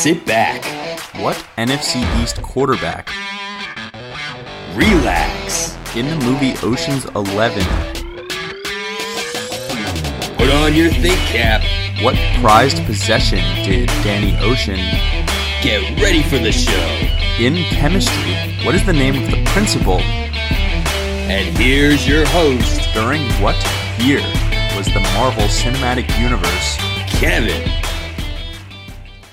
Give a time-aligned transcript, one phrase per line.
[0.00, 0.64] Sit back.
[1.20, 3.10] What NFC East quarterback
[4.74, 5.76] Relax.
[5.94, 7.62] in the movie Ocean's 11?
[10.38, 11.62] Put on your think cap.
[12.02, 14.78] What prized possession did Danny Ocean
[15.62, 16.88] Get ready for the show.
[17.38, 18.34] in chemistry?
[18.64, 19.98] What is the name of the principal?
[21.28, 23.56] And here's your host, During what
[23.98, 24.22] year
[24.78, 26.76] was the Marvel Cinematic Universe?
[27.20, 27.79] Kevin.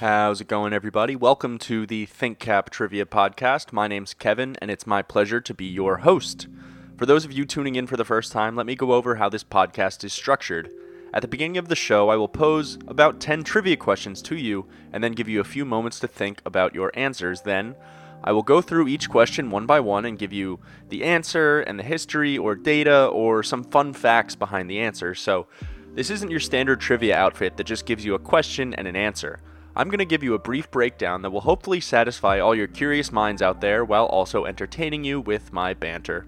[0.08, 1.18] How's it going, everybody?
[1.18, 3.74] Welcome to the ThinkCap Trivia Podcast.
[3.74, 6.48] My name's Kevin, and it's my pleasure to be your host.
[6.96, 9.28] For those of you tuning in for the first time, let me go over how
[9.28, 10.72] this podcast is structured.
[11.14, 14.66] At the beginning of the show, I will pose about 10 trivia questions to you
[14.94, 17.42] and then give you a few moments to think about your answers.
[17.42, 17.76] Then,
[18.24, 21.78] I will go through each question one by one and give you the answer and
[21.78, 25.14] the history or data or some fun facts behind the answer.
[25.14, 25.48] So,
[25.96, 29.42] this isn't your standard trivia outfit that just gives you a question and an answer.
[29.78, 33.12] I'm going to give you a brief breakdown that will hopefully satisfy all your curious
[33.12, 36.26] minds out there while also entertaining you with my banter.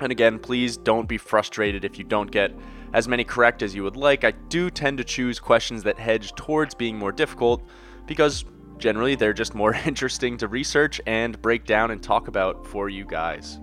[0.00, 2.54] And again, please don't be frustrated if you don't get
[2.94, 4.24] as many correct as you would like.
[4.24, 7.68] I do tend to choose questions that hedge towards being more difficult
[8.06, 8.46] because
[8.78, 13.04] generally they're just more interesting to research and break down and talk about for you
[13.04, 13.60] guys.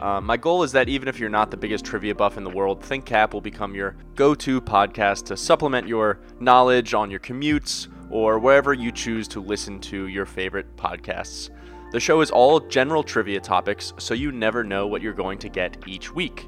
[0.00, 2.50] Uh, my goal is that even if you're not the biggest trivia buff in the
[2.50, 7.88] world, ThinkCap will become your go to podcast to supplement your knowledge on your commutes
[8.12, 11.50] or wherever you choose to listen to your favorite podcasts.
[11.90, 15.48] The show is all general trivia topics, so you never know what you're going to
[15.48, 16.46] get each week.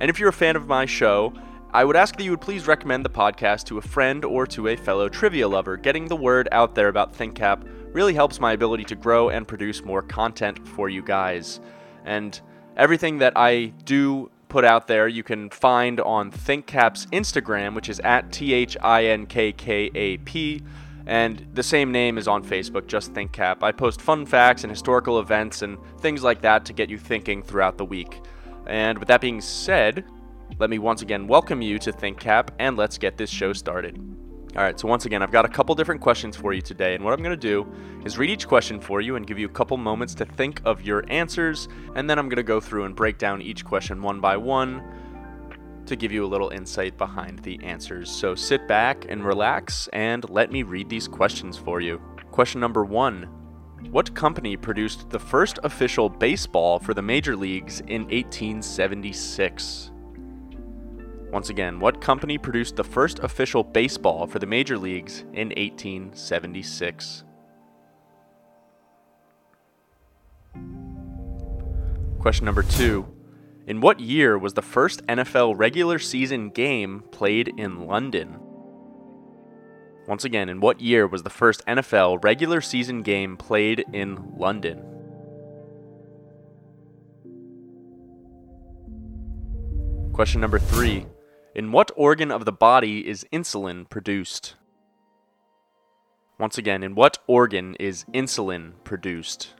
[0.00, 1.32] And if you're a fan of my show,
[1.72, 4.68] I would ask that you would please recommend the podcast to a friend or to
[4.68, 5.76] a fellow trivia lover.
[5.76, 9.84] Getting the word out there about ThinkCap really helps my ability to grow and produce
[9.84, 11.60] more content for you guys.
[12.04, 12.40] And
[12.76, 17.98] everything that I do put out there you can find on ThinkCap's Instagram, which is
[18.00, 20.62] at T H I N K K A P.
[21.06, 23.62] And the same name is on Facebook, just ThinkCap.
[23.62, 27.42] I post fun facts and historical events and things like that to get you thinking
[27.42, 28.20] throughout the week.
[28.66, 30.04] And with that being said,
[30.58, 33.98] let me once again welcome you to ThinkCap and let's get this show started.
[34.56, 37.02] All right, so once again, I've got a couple different questions for you today, and
[37.02, 37.66] what I'm going to do
[38.04, 40.80] is read each question for you and give you a couple moments to think of
[40.82, 41.66] your answers,
[41.96, 44.80] and then I'm going to go through and break down each question one by one
[45.86, 48.10] to give you a little insight behind the answers.
[48.10, 52.00] So sit back and relax and let me read these questions for you.
[52.30, 53.24] Question number one
[53.90, 59.90] What company produced the first official baseball for the major leagues in 1876?
[61.30, 67.24] Once again, what company produced the first official baseball for the major leagues in 1876?
[72.20, 73.06] Question number two.
[73.66, 78.38] In what year was the first NFL regular season game played in London?
[80.06, 84.84] Once again, in what year was the first NFL regular season game played in London?
[90.12, 91.06] Question number three.
[91.54, 94.56] In what organ of the body is insulin produced?
[96.38, 99.54] Once again, in what organ is insulin produced?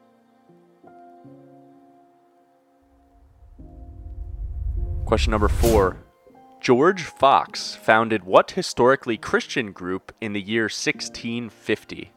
[5.06, 5.98] Question number four.
[6.62, 12.10] George Fox founded what historically Christian group in the year 1650?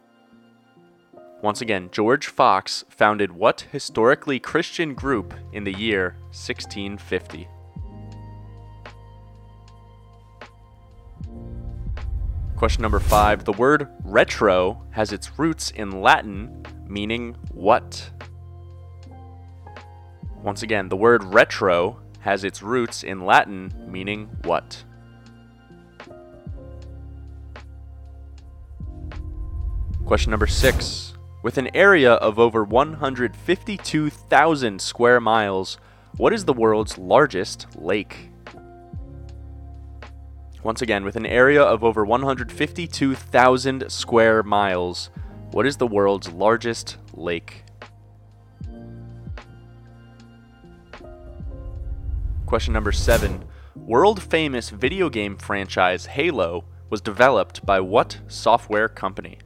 [1.41, 7.49] Once again, George Fox founded what historically Christian group in the year 1650?
[12.55, 13.43] Question number five.
[13.43, 18.09] The word retro has its roots in Latin, meaning what?
[20.41, 24.83] Once again, the word retro has its roots in Latin, meaning what?
[30.05, 31.13] Question number six.
[31.41, 35.77] With an area of over 152,000 square miles,
[36.17, 38.29] what is the world's largest lake?
[40.63, 45.09] Once again, with an area of over 152,000 square miles,
[45.51, 47.63] what is the world's largest lake?
[52.47, 53.43] Question number seven.
[53.75, 59.37] World famous video game franchise Halo was developed by what software company?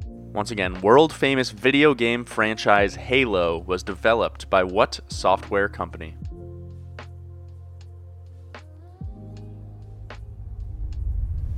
[0.00, 6.16] Once again, world famous video game franchise Halo was developed by what software company?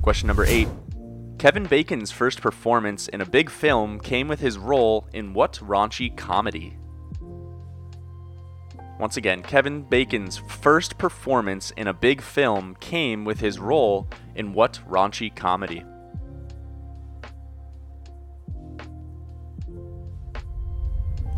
[0.03, 0.67] Question number eight.
[1.39, 6.15] Kevin Bacon's first performance in a big film came with his role in what raunchy
[6.15, 6.77] comedy?
[9.01, 14.53] Once again, Kevin Bacon's first performance in a big film came with his role in
[14.53, 15.83] what raunchy comedy?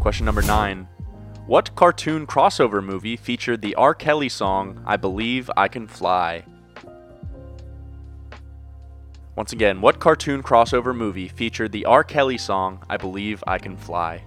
[0.01, 0.89] Question number nine.
[1.47, 3.95] What cartoon crossover movie featured the R.
[3.95, 6.43] Kelly song, I Believe I Can Fly?
[9.37, 12.03] Once again, what cartoon crossover movie featured the R.
[12.03, 14.21] Kelly song, I Believe I Can Fly?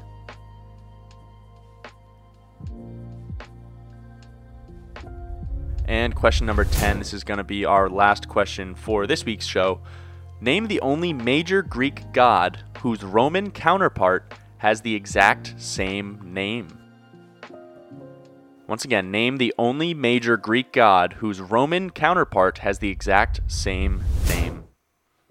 [5.96, 9.46] And question number 10, this is going to be our last question for this week's
[9.46, 9.80] show.
[10.42, 16.68] Name the only major Greek god whose Roman counterpart has the exact same name.
[18.66, 24.04] Once again, name the only major Greek god whose Roman counterpart has the exact same
[24.28, 24.45] name.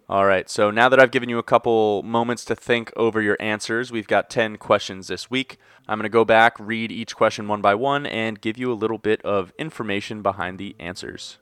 [0.07, 3.37] All right, so now that I've given you a couple moments to think over your
[3.39, 5.57] answers, we've got 10 questions this week.
[5.87, 8.75] I'm going to go back, read each question one by one, and give you a
[8.75, 11.39] little bit of information behind the answers.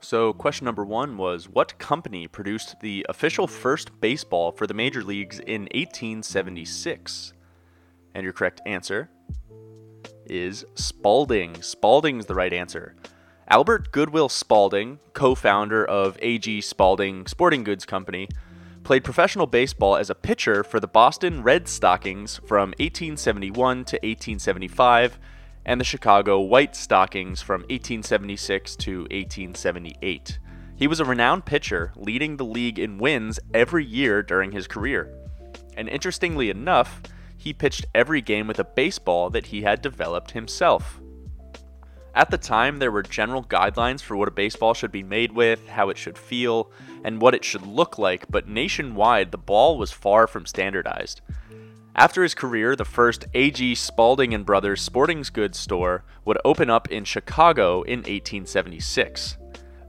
[0.00, 5.04] So, question number one was What company produced the official first baseball for the major
[5.04, 7.32] leagues in 1876?
[8.16, 9.10] And your correct answer
[10.26, 11.54] is Spalding.
[11.62, 12.96] Spalding's the right answer.
[13.48, 16.60] Albert Goodwill Spalding, co founder of A.G.
[16.62, 18.28] Spalding Sporting Goods Company,
[18.82, 25.20] played professional baseball as a pitcher for the Boston Red Stockings from 1871 to 1875
[25.64, 30.40] and the Chicago White Stockings from 1876 to 1878.
[30.74, 35.16] He was a renowned pitcher, leading the league in wins every year during his career.
[35.76, 37.00] And interestingly enough,
[37.36, 41.00] he pitched every game with a baseball that he had developed himself.
[42.16, 45.68] At the time, there were general guidelines for what a baseball should be made with,
[45.68, 46.70] how it should feel,
[47.04, 51.20] and what it should look like, but nationwide, the ball was far from standardized.
[51.94, 53.74] After his career, the first A.G.
[53.74, 59.36] Spalding and Brothers sporting goods store would open up in Chicago in 1876.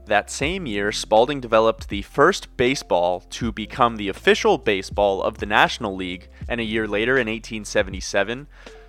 [0.04, 5.46] That same year, Spalding developed the first baseball to become the official baseball of the
[5.46, 8.48] National League, and a year later, in 1877,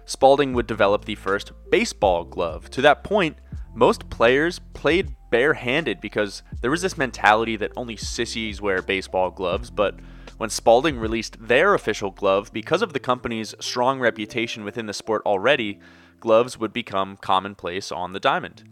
[0.10, 2.72] Spalding would develop the first baseball glove.
[2.72, 3.38] To that point,
[3.76, 9.70] most players played barehanded because there was this mentality that only sissies wear baseball gloves,
[9.70, 10.00] but
[10.38, 15.22] when Spalding released their official glove, because of the company's strong reputation within the sport
[15.28, 15.80] already,
[16.20, 18.64] gloves would become commonplace on the diamond.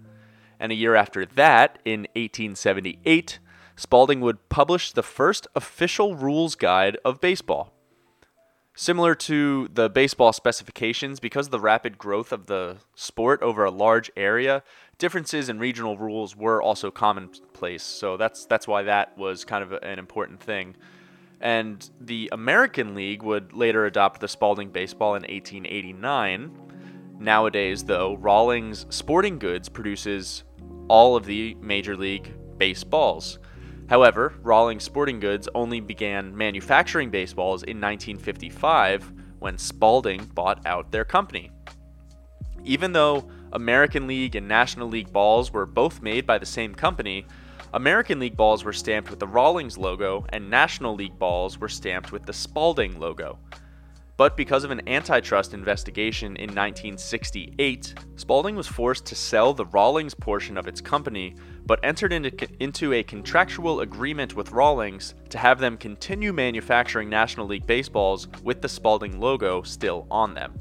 [0.60, 3.38] And a year after that, in 1878,
[3.76, 7.77] Spalding would publish the first official rules guide of baseball.
[8.80, 13.72] Similar to the baseball specifications, because of the rapid growth of the sport over a
[13.72, 14.62] large area,
[15.00, 17.82] differences in regional rules were also commonplace.
[17.82, 20.76] So that's that's why that was kind of an important thing.
[21.42, 26.52] And the American League would later adopt the Spalding baseball in 1889.
[27.20, 30.44] Nowadays, though, Rawlings Sporting Goods produces
[30.88, 33.40] all of the Major League baseballs.
[33.90, 41.06] However, Rawlings Sporting Goods only began manufacturing baseballs in 1955 when Spalding bought out their
[41.06, 41.52] company.
[42.66, 47.26] Even though American League and National League balls were both made by the same company,
[47.74, 52.12] American League balls were stamped with the Rawlings logo and National League balls were stamped
[52.12, 53.40] with the Spalding logo.
[54.18, 60.16] But because of an antitrust investigation in 1968, Spalding was forced to sell the Rawlings
[60.16, 61.36] portion of its company,
[61.68, 67.46] but entered into, into a contractual agreement with Rawlings to have them continue manufacturing National
[67.46, 70.60] League baseballs with the Spalding logo still on them.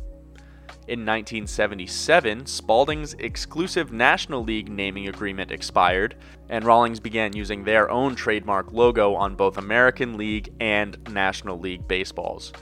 [0.88, 6.16] In 1977, Spalding's exclusive National League naming agreement expired,
[6.50, 11.88] and Rawlings began using their own trademark logo on both American League and National League
[11.88, 12.52] baseballs.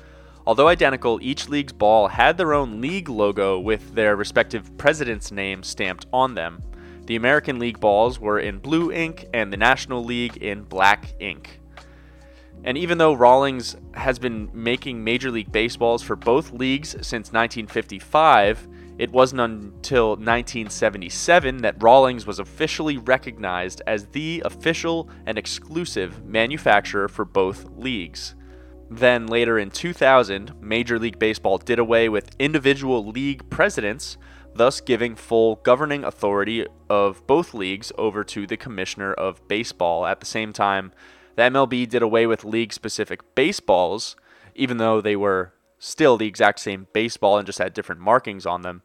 [0.46, 5.62] Although identical, each league's ball had their own league logo with their respective president's name
[5.62, 6.62] stamped on them.
[7.06, 11.60] The American League balls were in blue ink and the National League in black ink.
[12.62, 18.68] And even though Rawlings has been making Major League Baseballs for both leagues since 1955,
[18.96, 27.08] it wasn't until 1977 that Rawlings was officially recognized as the official and exclusive manufacturer
[27.08, 28.34] for both leagues.
[28.94, 34.16] Then, later in 2000, Major League Baseball did away with individual league presidents,
[34.54, 40.06] thus giving full governing authority of both leagues over to the Commissioner of Baseball.
[40.06, 40.92] At the same time,
[41.34, 44.14] the MLB did away with league specific baseballs,
[44.54, 48.62] even though they were still the exact same baseball and just had different markings on
[48.62, 48.82] them.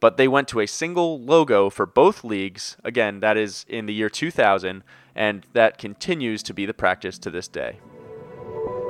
[0.00, 2.76] But they went to a single logo for both leagues.
[2.84, 4.84] Again, that is in the year 2000,
[5.14, 7.80] and that continues to be the practice to this day.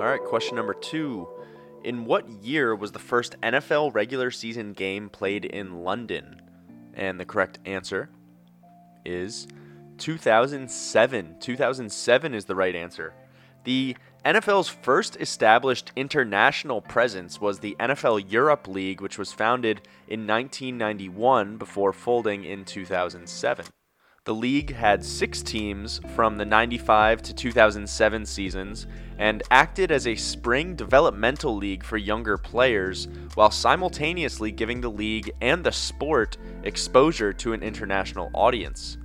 [0.06, 1.26] All right, question number two.
[1.82, 6.42] In what year was the first NFL regular season game played in London?
[6.94, 8.08] And the correct answer
[9.04, 9.48] is
[9.98, 11.36] 2007.
[11.40, 13.14] 2007 is the right answer.
[13.64, 20.24] The NFL's first established international presence was the NFL Europe League, which was founded in
[20.24, 23.66] 1991 before folding in 2007.
[24.26, 30.16] The league had six teams from the 95 to 2007 seasons and acted as a
[30.16, 33.06] spring developmental league for younger players
[33.36, 38.98] while simultaneously giving the league and the sport exposure to an international audience.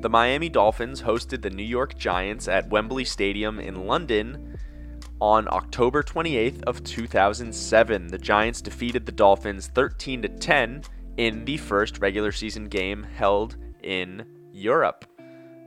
[0.00, 4.58] The Miami Dolphins hosted the New York Giants at Wembley Stadium in London
[5.20, 10.82] on October 28th of 2007, the Giants defeated the Dolphins 13 to 10
[11.16, 15.04] in the first regular season game held in Europe.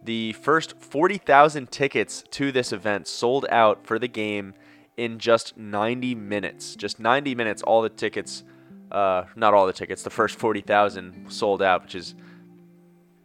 [0.04, 4.54] The first 40,000 tickets to this event sold out for the game
[4.98, 6.76] in just 90 minutes.
[6.76, 8.44] Just 90 minutes, all the tickets,
[8.92, 12.16] uh, not all the tickets, the first 40,000 sold out, which is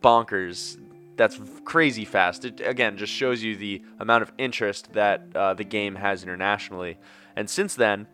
[0.03, 0.79] bonkers
[1.19, 2.45] that's crazy fast.
[2.47, 6.97] It again just shows you the amount of interest that uh, the game has internationally.
[7.37, 8.07] And since then,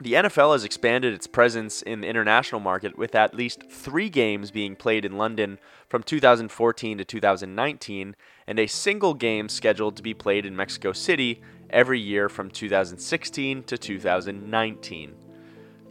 [0.00, 4.50] the NFL has expanded its presence in the international market with at least three games
[4.50, 8.16] being played in London from 2014 to 2019,
[8.46, 11.40] and a single game scheduled to be played in Mexico City
[11.70, 15.14] every year from 2016 to 2019.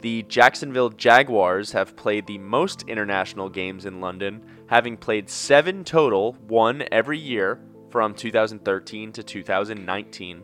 [0.02, 6.32] The Jacksonville Jaguars have played the most international games in London, having played seven total,
[6.48, 7.60] one every year
[7.90, 10.42] from 2013 to 2019.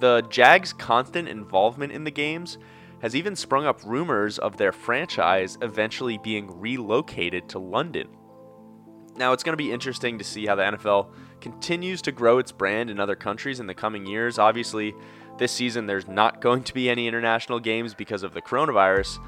[0.00, 2.56] The Jags' constant involvement in the games
[3.02, 8.08] has even sprung up rumors of their franchise eventually being relocated to London.
[9.18, 12.50] Now, it's going to be interesting to see how the NFL continues to grow its
[12.50, 14.38] brand in other countries in the coming years.
[14.38, 14.94] Obviously,
[15.36, 19.18] this season, there's not going to be any international games because of the coronavirus.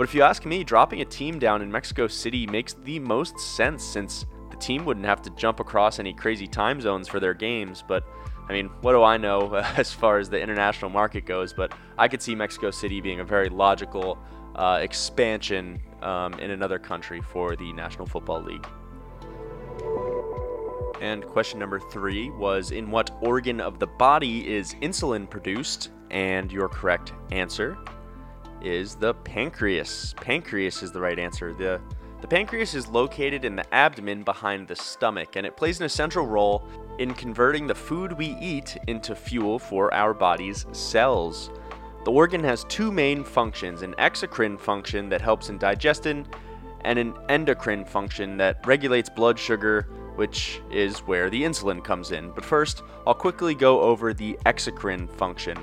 [0.00, 3.38] But if you ask me, dropping a team down in Mexico City makes the most
[3.38, 7.34] sense since the team wouldn't have to jump across any crazy time zones for their
[7.34, 7.84] games.
[7.86, 8.04] But
[8.48, 11.52] I mean, what do I know as far as the international market goes?
[11.52, 14.16] But I could see Mexico City being a very logical
[14.54, 18.66] uh, expansion um, in another country for the National Football League.
[21.02, 25.90] And question number three was In what organ of the body is insulin produced?
[26.10, 27.76] And your correct answer
[28.62, 30.14] is the pancreas.
[30.20, 31.52] Pancreas is the right answer.
[31.52, 31.80] The,
[32.20, 36.26] the pancreas is located in the abdomen behind the stomach, and it plays an essential
[36.26, 36.66] role
[36.98, 41.50] in converting the food we eat into fuel for our body's cells.
[42.04, 46.26] The organ has two main functions an exocrine function that helps in digestion,
[46.82, 49.88] and an endocrine function that regulates blood sugar
[50.20, 52.30] which is where the insulin comes in.
[52.32, 55.56] But first, I'll quickly go over the exocrine function.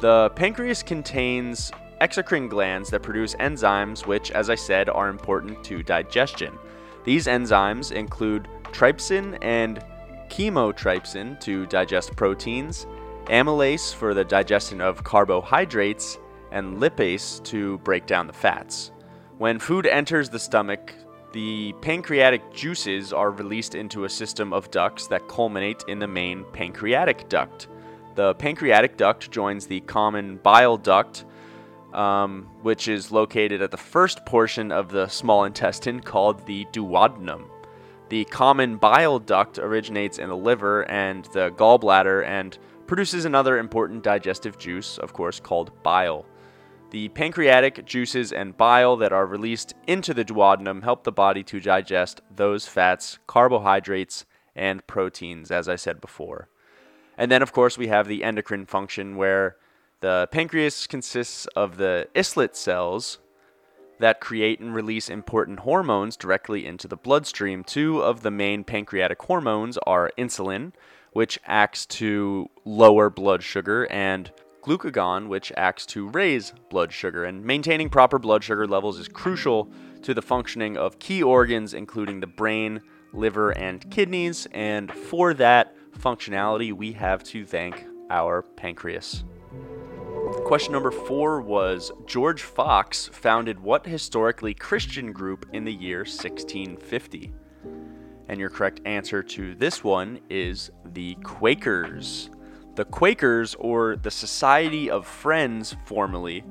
[0.00, 5.82] The pancreas contains exocrine glands that produce enzymes, which, as I said, are important to
[5.82, 6.58] digestion.
[7.04, 9.82] These enzymes include trypsin and
[10.28, 12.86] chymotrypsin to digest proteins,
[13.26, 16.18] amylase for the digestion of carbohydrates,
[16.50, 18.92] and lipase to break down the fats.
[19.38, 20.94] When food enters the stomach,
[21.32, 26.44] the pancreatic juices are released into a system of ducts that culminate in the main
[26.52, 27.68] pancreatic duct.
[28.14, 31.26] The pancreatic duct joins the common bile duct,
[31.96, 37.48] um, which is located at the first portion of the small intestine called the duodenum.
[38.08, 44.04] The common bile duct originates in the liver and the gallbladder and produces another important
[44.04, 46.24] digestive juice, of course, called bile.
[46.90, 51.58] The pancreatic juices and bile that are released into the duodenum help the body to
[51.58, 54.24] digest those fats, carbohydrates,
[54.54, 56.48] and proteins, as I said before.
[57.18, 59.56] And then, of course, we have the endocrine function where
[60.06, 63.18] the pancreas consists of the islet cells,
[63.98, 67.64] that create and release important hormones directly into the bloodstream.
[67.64, 70.72] Two of the main pancreatic hormones are insulin,
[71.12, 74.30] which acts to lower blood sugar, and
[74.62, 77.24] glucagon, which acts to raise blood sugar.
[77.24, 79.68] And maintaining proper blood sugar levels is crucial
[80.02, 82.80] to the functioning of key organs, including the brain,
[83.12, 84.46] liver, and kidneys.
[84.52, 89.24] And for that functionality, we have to thank our pancreas.
[90.46, 97.32] Question number four was George Fox founded what historically Christian group in the year 1650?
[98.28, 102.30] And your correct answer to this one is the Quakers.
[102.76, 106.44] The Quakers, or the Society of Friends formerly,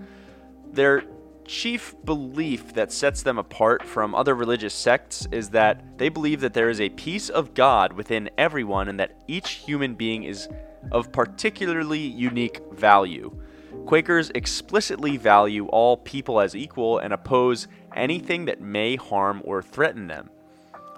[0.74, 1.06] their
[1.46, 6.54] chief belief that sets them apart from other religious sects is that they believe that
[6.54, 10.50] there is a piece of God within everyone and that each human being is
[10.92, 13.34] of particularly unique value.
[13.86, 20.08] Quakers explicitly value all people as equal and oppose anything that may harm or threaten
[20.08, 20.30] them.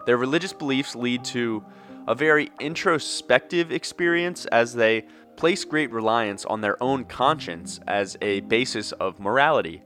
[0.06, 1.65] Their religious beliefs lead to
[2.08, 8.39] a very introspective experience as they place great reliance on their own conscience as a
[8.41, 9.84] basis of morality.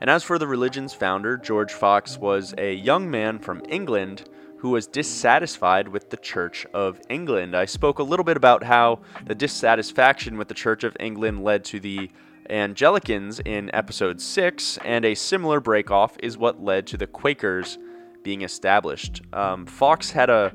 [0.00, 4.28] And as for the religion's founder, George Fox was a young man from England
[4.58, 7.56] who was dissatisfied with the Church of England.
[7.56, 11.64] I spoke a little bit about how the dissatisfaction with the Church of England led
[11.66, 12.10] to the
[12.50, 17.78] Anglicans in episode 6, and a similar breakoff is what led to the Quakers
[18.22, 19.22] being established.
[19.32, 20.52] Um, Fox had a,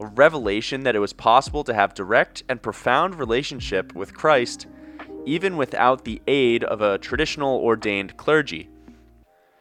[0.00, 4.66] a revelation that it was possible to have direct and profound relationship with Christ
[5.26, 8.68] even without the aid of a traditional ordained clergy.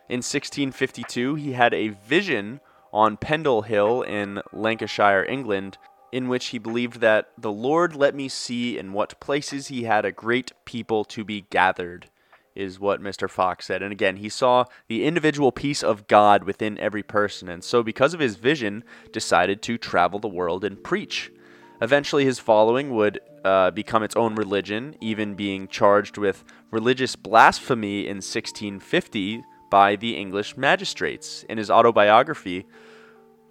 [0.10, 2.60] In 1652, he had a vision
[2.92, 5.78] on Pendle Hill in Lancashire, England,
[6.12, 10.06] in which he believed that the Lord let me see in what places he had
[10.06, 12.10] a great people to be gathered,
[12.56, 13.30] is what Mr.
[13.30, 13.82] Fox said.
[13.82, 18.14] And again, he saw the individual piece of God within every person, and so because
[18.14, 21.32] of his vision, decided to travel the world and preach.
[21.82, 28.02] Eventually, his following would uh, become its own religion, even being charged with religious blasphemy
[28.02, 31.44] in 1650 by the English magistrates.
[31.44, 32.66] In his autobiography,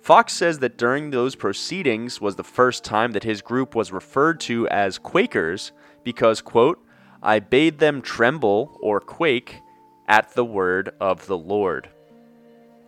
[0.08, 4.40] Fox says that during those proceedings was the first time that his group was referred
[4.40, 5.70] to as Quakers
[6.02, 6.82] because, quote,
[7.22, 9.60] I bade them tremble or quake
[10.06, 11.90] at the word of the Lord.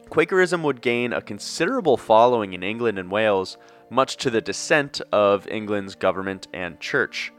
[0.08, 3.58] Quakerism would gain a considerable following in England and Wales,
[3.90, 7.34] much to the dissent of England's government and church.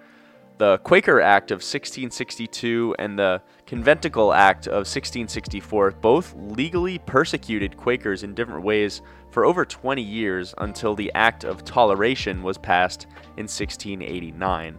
[0.61, 8.21] The Quaker Act of 1662 and the Conventicle Act of 1664 both legally persecuted Quakers
[8.21, 13.47] in different ways for over 20 years until the Act of Toleration was passed in
[13.47, 14.77] 1689.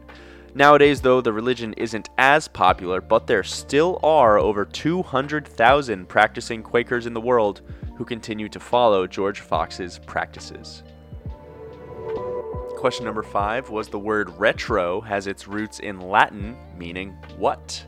[0.55, 7.07] Nowadays, though, the religion isn't as popular, but there still are over 200,000 practicing Quakers
[7.07, 7.62] in the world
[7.97, 10.85] who continue to follow George Fox's practices.
[12.83, 17.87] Question number five was the word retro has its roots in Latin, meaning what?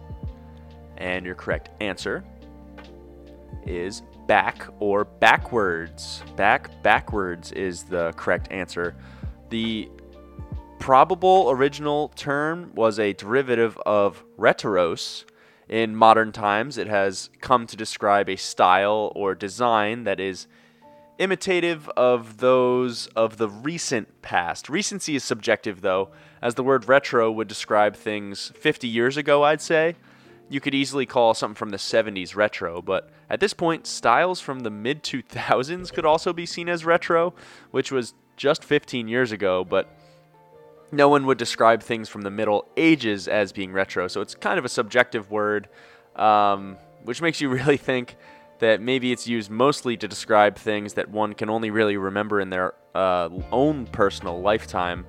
[0.99, 2.23] And your correct answer
[3.67, 6.23] is back or backwards.
[6.37, 8.95] Back, backwards is the correct answer.
[9.51, 9.91] The
[10.79, 15.25] probable original term was a derivative of reteros.
[15.69, 20.47] In modern times, it has come to describe a style or design that is
[21.19, 24.69] imitative of those of the recent past.
[24.69, 26.11] Recency is subjective, though,
[26.43, 29.97] as the word retro would describe things 50 years ago, I'd say.
[30.49, 34.61] You could easily call something from the 70s retro, but at this point, styles from
[34.61, 37.33] the mid 2000s could also be seen as retro,
[37.71, 39.97] which was just 15 years ago, but
[40.93, 44.09] no one would describe things from the Middle Ages as being retro.
[44.09, 45.69] So it's kind of a subjective word,
[46.17, 48.17] um, which makes you really think
[48.59, 52.51] that maybe it's used mostly to describe things that one can only really remember in
[52.51, 55.05] their uh, own personal lifetime.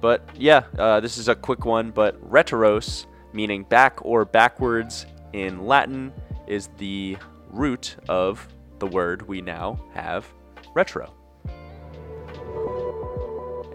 [0.00, 5.66] But yeah, uh, this is a quick one, but reteros, meaning back or backwards in
[5.66, 6.12] Latin,
[6.46, 7.16] is the
[7.48, 8.46] root of
[8.78, 10.26] the word we now have
[10.74, 11.12] retro.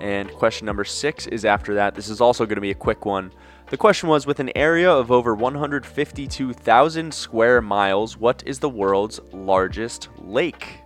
[0.02, 1.96] And question number six is after that.
[1.96, 3.32] This is also going to be a quick one.
[3.70, 9.20] The question was With an area of over 152,000 square miles, what is the world's
[9.32, 10.82] largest lake?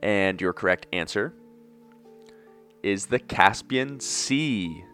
[0.00, 1.34] And your correct answer
[2.84, 4.84] is the Caspian Sea.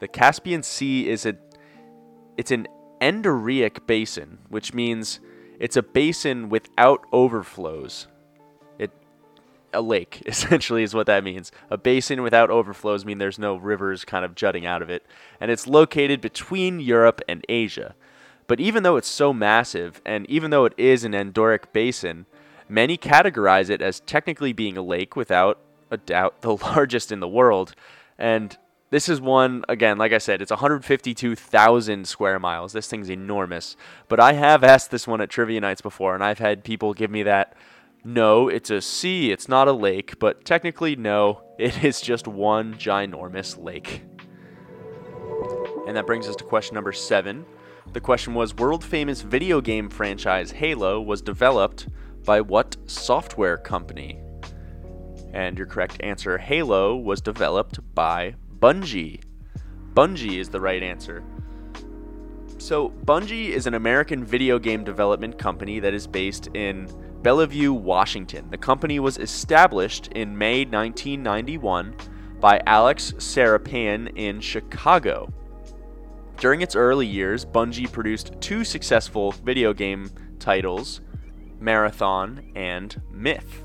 [0.00, 1.36] The Caspian Sea is a
[2.38, 2.68] it's an
[3.02, 5.20] endorheic basin, which means
[5.60, 8.08] it's a basin without overflows
[9.74, 11.52] a lake essentially is what that means.
[11.70, 15.04] A basin without overflows mean there's no rivers kind of jutting out of it,
[15.40, 17.94] and it's located between Europe and Asia.
[18.46, 22.26] But even though it's so massive, and even though it is an endorheic basin,
[22.68, 25.58] many categorize it as technically being a lake without
[25.90, 27.74] a doubt the largest in the world.
[28.18, 28.56] And
[28.90, 32.72] this is one, again, like I said, it's 152,000 square miles.
[32.72, 33.76] This thing's enormous.
[34.08, 37.10] But I have asked this one at Trivia Nights before, and I've had people give
[37.10, 37.56] me that
[38.04, 42.74] no, it's a sea, it's not a lake, but technically, no, it is just one
[42.74, 44.02] ginormous lake.
[45.86, 47.44] And that brings us to question number seven.
[47.92, 51.88] The question was World famous video game franchise Halo was developed
[52.24, 54.20] by what software company?
[55.32, 59.22] And your correct answer Halo was developed by Bungie.
[59.92, 61.22] Bungie is the right answer.
[62.58, 66.88] So, Bungie is an American video game development company that is based in
[67.24, 68.50] Bellevue, Washington.
[68.50, 71.96] The company was established in May 1991
[72.38, 75.32] by Alex Seropian in Chicago.
[76.36, 81.00] During its early years, Bungie produced two successful video game titles
[81.58, 83.64] Marathon and Myth.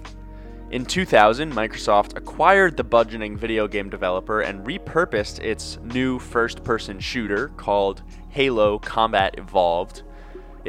[0.72, 6.98] In 2000, Microsoft acquired the budgeting video game developer and repurposed its new first person
[6.98, 10.04] shooter called Halo Combat Evolved.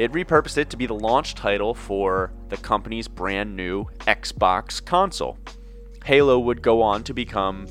[0.01, 5.37] It repurposed it to be the launch title for the company's brand new Xbox console.
[6.05, 7.67] Halo would go on to become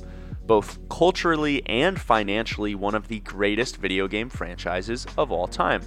[0.47, 5.83] both culturally and financially one of the greatest video game franchises of all time.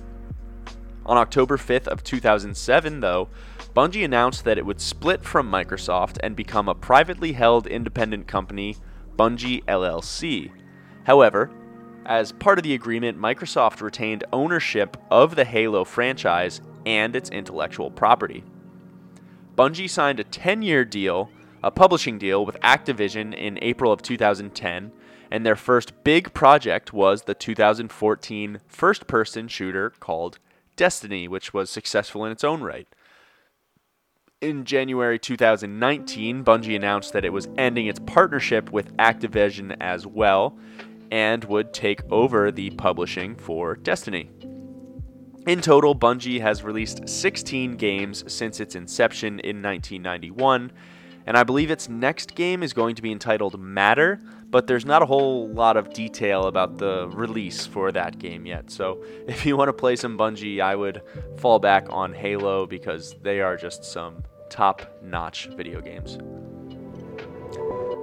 [1.05, 3.29] On October 5th of 2007, though,
[3.73, 8.75] Bungie announced that it would split from Microsoft and become a privately held independent company,
[9.15, 10.51] Bungie LLC.
[11.05, 11.49] However,
[12.05, 17.89] as part of the agreement, Microsoft retained ownership of the Halo franchise and its intellectual
[17.89, 18.43] property.
[19.55, 21.29] Bungie signed a 10 year deal,
[21.63, 24.91] a publishing deal, with Activision in April of 2010,
[25.31, 30.39] and their first big project was the 2014 first person shooter called
[30.75, 32.87] Destiny, which was successful in its own right.
[34.41, 40.57] In January 2019, Bungie announced that it was ending its partnership with Activision as well
[41.13, 44.31] and would take over the publishing for Destiny.
[45.45, 50.71] In total, Bungie has released 16 games since its inception in 1991,
[51.27, 55.03] and I believe its next game is going to be entitled Matter, but there's not
[55.03, 58.71] a whole lot of detail about the release for that game yet.
[58.71, 61.03] So if you want to play some Bungie, I would
[61.37, 66.17] fall back on Halo because they are just some top notch video games.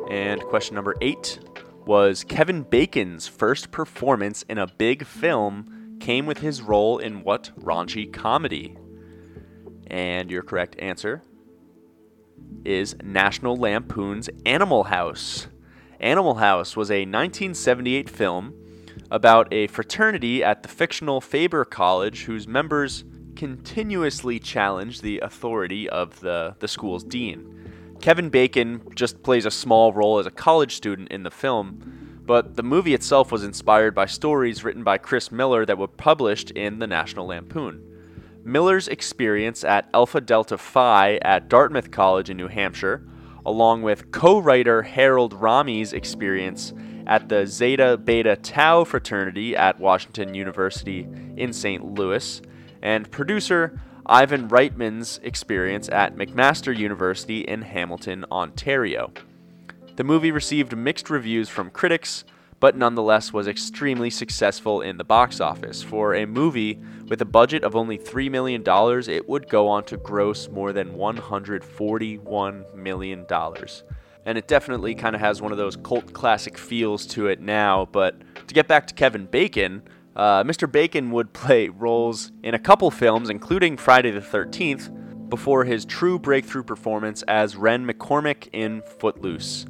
[0.09, 1.41] And question number eight
[1.87, 7.51] was Kevin Bacon's first performance in a big film came with his role in what
[7.59, 8.77] raunchy comedy?
[9.87, 11.23] And your correct answer
[12.65, 15.49] is National Lampoon's Animal House.
[15.99, 18.55] Animal House was a 1978 film
[19.11, 23.05] about a fraternity at the fictional Faber College whose members
[23.37, 27.70] continuously challenge the authority of the, the school's dean.
[28.01, 32.57] Kevin Bacon just plays a small role as a college student in the film, but
[32.57, 36.79] the movie itself was inspired by stories written by Chris Miller that were published in
[36.79, 37.85] the National Lampoon.
[38.43, 43.07] Miller's experience at Alpha Delta Phi at Dartmouth College in New Hampshire,
[43.45, 46.73] along with co writer Harold Ramis's experience
[47.07, 51.85] at the Zeta Beta Tau fraternity at Washington University in St.
[51.85, 52.41] Louis,
[52.81, 53.79] and producer
[54.11, 59.13] Ivan Reitman's experience at McMaster University in Hamilton, Ontario.
[59.95, 62.25] The movie received mixed reviews from critics,
[62.59, 65.81] but nonetheless was extremely successful in the box office.
[65.85, 69.97] For a movie with a budget of only $3 million, it would go on to
[69.97, 73.27] gross more than $141 million.
[74.27, 77.87] And it definitely kind of has one of those cult classic feels to it now.
[77.93, 78.17] But
[78.49, 79.83] to get back to Kevin Bacon,
[80.17, 80.71] uh, Mr.
[80.71, 86.19] Bacon would play roles in a couple films, including Friday the 13th, before his true
[86.19, 89.67] breakthrough performance as Ren McCormick in Footloose.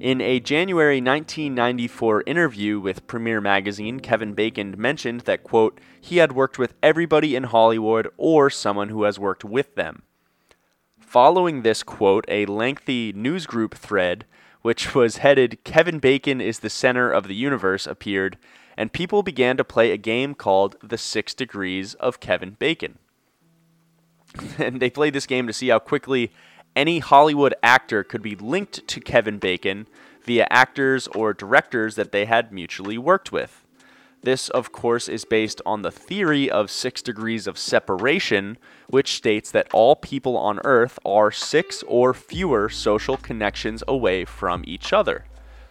[0.00, 6.32] In a January 1994 interview with Premiere Magazine, Kevin Bacon mentioned that, quote, he had
[6.32, 10.02] worked with everybody in Hollywood or someone who has worked with them.
[10.98, 14.24] Following this quote, a lengthy newsgroup thread,
[14.62, 18.38] which was headed Kevin Bacon is the center of the universe, appeared,
[18.76, 22.98] and people began to play a game called The Six Degrees of Kevin Bacon.
[24.58, 26.32] and they played this game to see how quickly
[26.74, 29.86] any Hollywood actor could be linked to Kevin Bacon
[30.24, 33.64] via actors or directors that they had mutually worked with.
[34.22, 38.56] This, of course, is based on the theory of six degrees of separation,
[38.86, 44.62] which states that all people on Earth are six or fewer social connections away from
[44.64, 45.24] each other.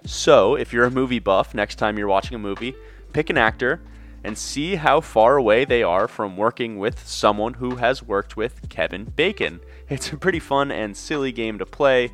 [0.05, 2.75] So, if you're a movie buff, next time you're watching a movie,
[3.11, 3.81] pick an actor
[4.23, 8.69] and see how far away they are from working with someone who has worked with
[8.69, 9.59] Kevin Bacon.
[9.89, 12.11] It's a pretty fun and silly game to play,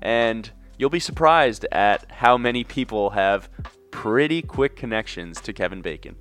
[0.00, 3.48] and you'll be surprised at how many people have
[3.90, 6.14] pretty quick connections to Kevin Bacon.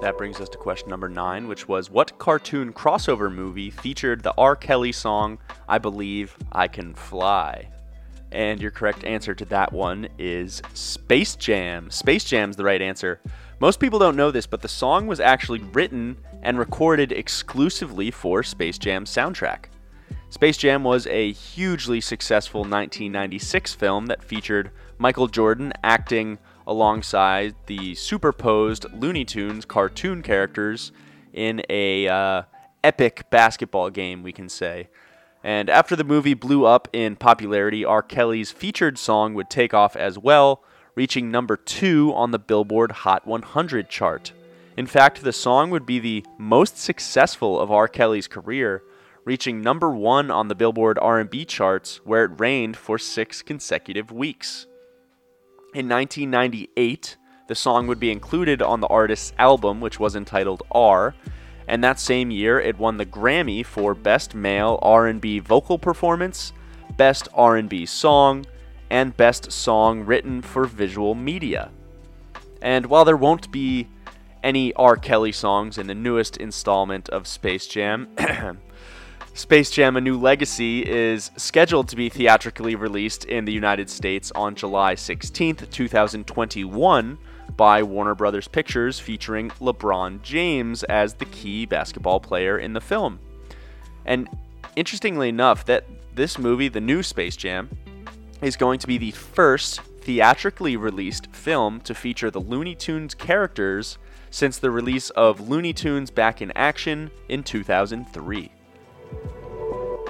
[0.00, 4.34] That brings us to question number nine, which was what cartoon crossover movie featured the
[4.36, 4.54] R.
[4.54, 5.38] Kelly song,
[5.68, 7.70] I Believe I Can Fly?
[8.34, 11.88] And your correct answer to that one is Space Jam.
[11.88, 13.20] Space Jam's the right answer.
[13.60, 18.42] Most people don't know this, but the song was actually written and recorded exclusively for
[18.42, 19.66] Space Jam's soundtrack.
[20.30, 27.94] Space Jam was a hugely successful 1996 film that featured Michael Jordan acting alongside the
[27.94, 30.90] superposed Looney Tunes cartoon characters
[31.32, 32.42] in a uh,
[32.82, 34.88] epic basketball game, we can say.
[35.44, 38.02] And after the movie blew up in popularity, R.
[38.02, 43.26] Kelly's featured song would take off as well, reaching number two on the Billboard Hot
[43.26, 44.32] 100 chart.
[44.78, 47.86] In fact, the song would be the most successful of R.
[47.86, 48.82] Kelly's career,
[49.26, 54.66] reaching number one on the Billboard R&B charts, where it reigned for six consecutive weeks.
[55.74, 61.14] In 1998, the song would be included on the artist's album, which was entitled R,
[61.66, 66.52] and that same year it won the Grammy for Best Male R&B Vocal Performance,
[66.96, 68.46] Best R&B Song,
[68.90, 71.70] and Best Song Written for Visual Media.
[72.60, 73.88] And while there won't be
[74.42, 74.96] any R.
[74.96, 78.08] Kelly songs in the newest installment of Space Jam,
[79.34, 84.30] Space Jam A New Legacy is scheduled to be theatrically released in the United States
[84.36, 87.18] on July 16th, 2021
[87.56, 93.20] by Warner Brothers Pictures featuring LeBron James as the key basketball player in the film.
[94.04, 94.28] And
[94.76, 97.70] interestingly enough, that this movie, the new Space Jam,
[98.42, 103.98] is going to be the first theatrically released film to feature the Looney Tunes characters
[104.30, 108.50] since the release of Looney Tunes Back in Action in 2003.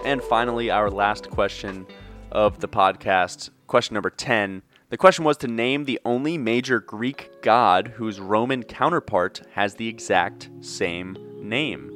[0.04, 1.86] And finally, our last question
[2.32, 7.30] of the podcast, question number 10 the question was to name the only major Greek
[7.42, 11.90] god whose Roman counterpart has the exact same name.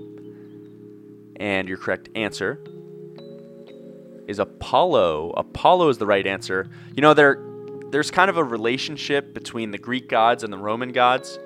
[1.37, 2.61] And your correct answer
[4.27, 5.35] is Apollo.
[5.37, 6.69] Apollo is the right answer.
[6.95, 7.43] You know, there
[7.91, 11.39] there's kind of a relationship between the Greek gods and the Roman gods.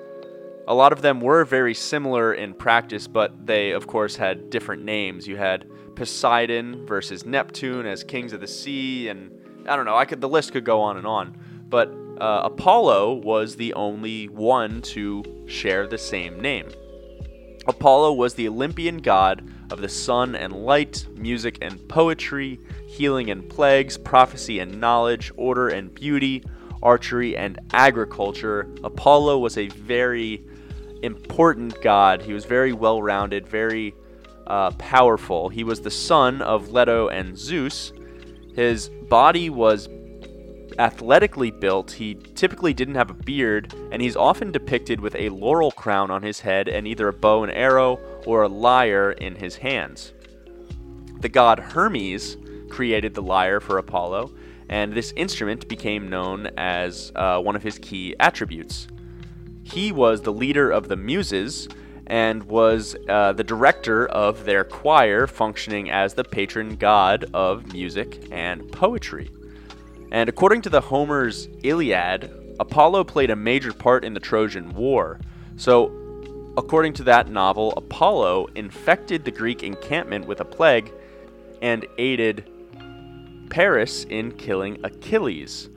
[0.67, 4.83] A lot of them were very similar in practice, but they, of course, had different
[4.83, 5.27] names.
[5.27, 9.31] You had Poseidon versus Neptune as kings of the sea, and
[9.67, 9.95] I don't know.
[9.95, 11.37] I could the list could go on and on,
[11.69, 16.69] but uh, Apollo was the only one to share the same name.
[17.67, 23.49] Apollo was the Olympian god of the sun and light, music and poetry, healing and
[23.49, 26.43] plagues, prophecy and knowledge, order and beauty,
[26.81, 28.67] archery and agriculture.
[28.83, 30.43] Apollo was a very
[31.01, 32.21] important god.
[32.21, 33.95] He was very well rounded, very
[34.45, 35.49] uh, powerful.
[35.49, 37.93] He was the son of Leto and Zeus,
[38.55, 39.89] his body was
[40.79, 45.71] athletically built, he typically didn't have a beard, and he's often depicted with a laurel
[45.71, 49.57] crown on his head and either a bow and arrow or a lyre in his
[49.57, 50.13] hands.
[51.19, 52.37] The god Hermes
[52.69, 54.33] created the lyre for Apollo,
[54.69, 58.87] and this instrument became known as uh, one of his key attributes.
[59.63, 61.67] He was the leader of the Muses,
[62.07, 68.27] and was uh, the director of their choir, functioning as the patron god of music
[68.31, 69.29] and poetry.
[70.11, 75.19] And according to the Homer's Iliad, Apollo played a major part in the Trojan War.
[75.57, 75.91] So,
[76.57, 80.91] according to that novel, Apollo infected the Greek encampment with a plague
[81.61, 82.49] and aided
[83.49, 85.69] Paris in killing Achilles.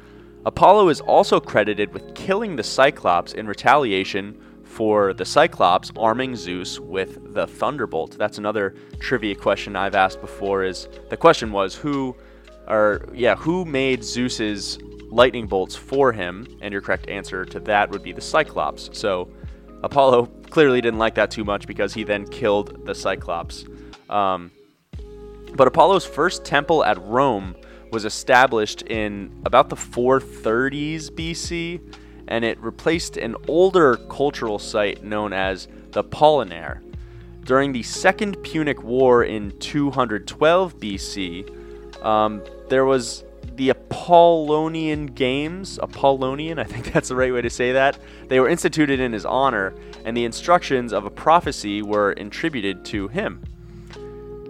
[0.45, 4.39] Apollo is also credited with killing the Cyclops in retaliation
[4.77, 8.19] for the Cyclops arming Zeus with the Thunderbolt.
[8.19, 12.15] That's another trivia question I've asked before is the question was who
[12.69, 16.47] or yeah, who made Zeus's lightning bolts for him?
[16.61, 18.91] And your correct answer to that would be the Cyclops.
[18.93, 19.31] So
[19.83, 23.65] Apollo clearly didn't like that too much because he then killed the Cyclops.
[24.11, 24.51] Um,
[25.55, 27.57] but Apollo's first temple at Rome
[27.93, 31.81] was established in about the 430s BC
[32.29, 36.81] and it replaced an older cultural site known as the Apollinaire.
[37.45, 45.79] During the Second Punic War in 212 BC, um, there was the Apollonian Games.
[45.79, 47.99] Apollonian, I think that's the right way to say that.
[48.29, 53.09] They were instituted in his honor, and the instructions of a prophecy were attributed to
[53.09, 53.45] him.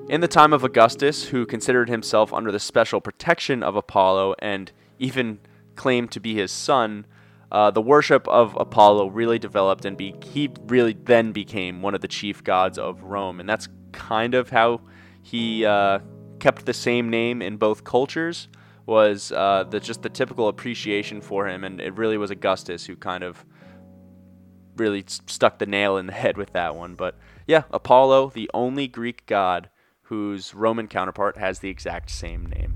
[0.08, 4.70] In the time of Augustus, who considered himself under the special protection of Apollo and
[4.98, 5.40] even
[5.74, 7.06] claimed to be his son,
[7.52, 12.00] uh, the worship of Apollo really developed, and be- he really then became one of
[12.00, 13.40] the chief gods of Rome.
[13.40, 14.80] And that's kind of how
[15.22, 16.00] he uh,
[16.40, 18.48] kept the same name in both cultures.
[18.86, 22.94] Was uh, the, just the typical appreciation for him, and it really was Augustus who
[22.94, 23.44] kind of
[24.76, 26.94] really stuck the nail in the head with that one.
[26.94, 29.70] But yeah, Apollo, the only Greek god
[30.02, 32.74] whose Roman counterpart has the exact same name.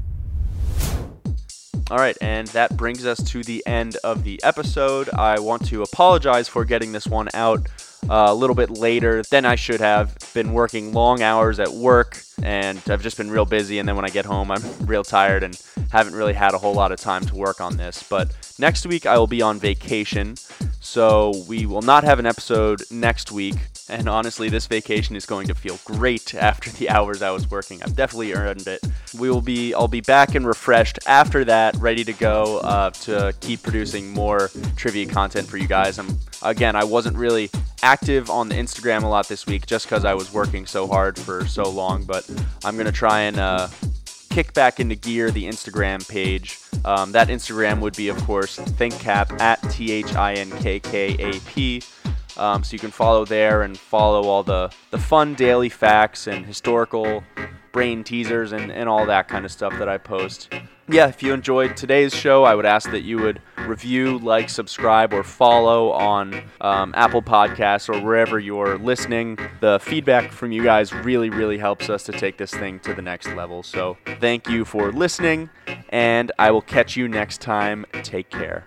[1.90, 5.08] All right, and that brings us to the end of the episode.
[5.10, 7.66] I want to apologize for getting this one out
[8.08, 10.16] uh, a little bit later than I should have.
[10.32, 13.80] Been working long hours at work, and I've just been real busy.
[13.80, 16.74] And then when I get home, I'm real tired and haven't really had a whole
[16.74, 18.04] lot of time to work on this.
[18.08, 20.36] But next week, I will be on vacation,
[20.80, 23.56] so we will not have an episode next week.
[23.88, 27.82] And honestly, this vacation is going to feel great after the hours I was working.
[27.82, 28.80] I've definitely earned it.
[29.18, 33.34] We will be, I'll be back and refreshed after that, ready to go uh, to
[33.40, 35.98] keep producing more trivia content for you guys.
[35.98, 37.50] I'm, again, I wasn't really
[37.82, 41.18] active on the Instagram a lot this week just because I was working so hard
[41.18, 42.28] for so long, but
[42.64, 43.68] I'm going to try and uh,
[44.30, 46.58] kick back into gear the Instagram page.
[46.84, 51.16] Um, that Instagram would be, of course, ThinkKap at T H I N K K
[51.18, 51.82] A P.
[52.36, 56.46] Um, so you can follow there and follow all the, the fun daily facts and
[56.46, 57.22] historical
[57.72, 60.48] brain teasers and, and all that kind of stuff that I post.
[60.92, 65.12] Yeah, if you enjoyed today's show, I would ask that you would review, like, subscribe,
[65.12, 69.38] or follow on um, Apple Podcasts or wherever you're listening.
[69.60, 73.02] The feedback from you guys really, really helps us to take this thing to the
[73.02, 73.62] next level.
[73.62, 75.48] So thank you for listening,
[75.90, 77.86] and I will catch you next time.
[78.02, 78.64] Take care.